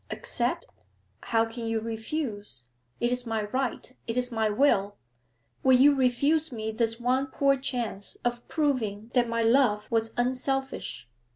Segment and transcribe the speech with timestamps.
[0.09, 0.65] 'Accept?
[1.21, 2.63] How can you refuse?
[2.99, 4.97] It is my right, it is my will!
[5.61, 11.07] Would you refuse me this one poor chance of proving that my love was unselfish?